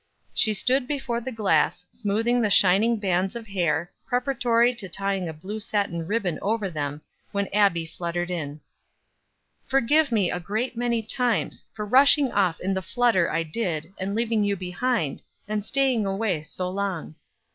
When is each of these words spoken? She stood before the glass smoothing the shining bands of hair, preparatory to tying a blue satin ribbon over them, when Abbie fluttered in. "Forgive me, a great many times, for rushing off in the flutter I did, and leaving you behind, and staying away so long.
She 0.33 0.55
stood 0.55 0.87
before 0.87 1.21
the 1.21 1.31
glass 1.31 1.85
smoothing 1.91 2.41
the 2.41 2.49
shining 2.49 2.97
bands 2.97 3.35
of 3.35 3.45
hair, 3.45 3.91
preparatory 4.07 4.73
to 4.73 4.89
tying 4.89 5.29
a 5.29 5.31
blue 5.31 5.59
satin 5.59 6.07
ribbon 6.07 6.39
over 6.41 6.71
them, 6.71 7.03
when 7.31 7.47
Abbie 7.53 7.85
fluttered 7.85 8.31
in. 8.31 8.61
"Forgive 9.67 10.11
me, 10.11 10.31
a 10.31 10.39
great 10.39 10.75
many 10.75 11.03
times, 11.03 11.63
for 11.71 11.85
rushing 11.85 12.31
off 12.31 12.59
in 12.61 12.73
the 12.73 12.81
flutter 12.81 13.29
I 13.29 13.43
did, 13.43 13.93
and 13.99 14.15
leaving 14.15 14.43
you 14.43 14.55
behind, 14.55 15.21
and 15.47 15.63
staying 15.63 16.07
away 16.07 16.41
so 16.41 16.67
long. 16.67 17.13